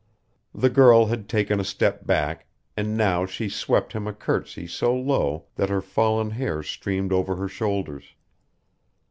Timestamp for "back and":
2.07-2.97